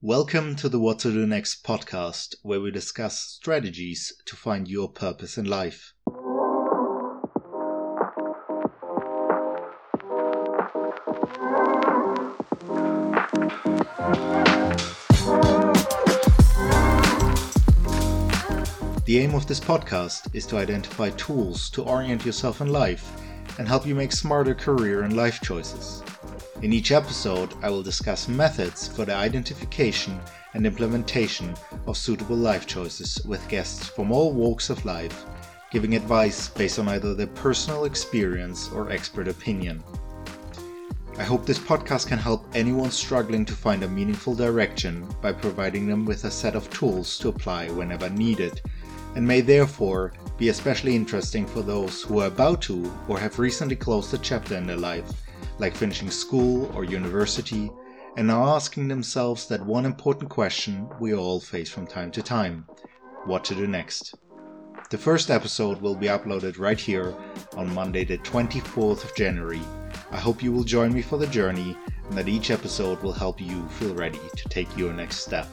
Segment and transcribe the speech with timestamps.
[0.00, 5.46] Welcome to the Do Next podcast, where we discuss strategies to find your purpose in
[5.46, 5.92] life.
[19.04, 23.20] The aim of this podcast is to identify tools to orient yourself in life
[23.58, 26.04] and help you make smarter career and life choices.
[26.60, 30.18] In each episode, I will discuss methods for the identification
[30.54, 31.54] and implementation
[31.86, 35.24] of suitable life choices with guests from all walks of life,
[35.70, 39.84] giving advice based on either their personal experience or expert opinion.
[41.16, 45.86] I hope this podcast can help anyone struggling to find a meaningful direction by providing
[45.86, 48.62] them with a set of tools to apply whenever needed,
[49.14, 53.76] and may therefore be especially interesting for those who are about to or have recently
[53.76, 55.08] closed a chapter in their life
[55.58, 57.70] like finishing school or university,
[58.16, 62.66] and are asking themselves that one important question we all face from time to time
[63.24, 64.14] what to do next.
[64.90, 67.14] The first episode will be uploaded right here
[67.56, 69.60] on Monday, the 24th of January.
[70.10, 71.76] I hope you will join me for the journey
[72.08, 75.46] and that each episode will help you feel ready to take your next step.